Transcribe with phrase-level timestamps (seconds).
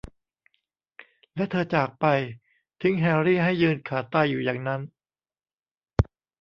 [1.35, 2.05] และเธอจากไป
[2.81, 4.81] ทิ้งแฮรี่ให้ยืนขาตายอยู่อย่างนั้น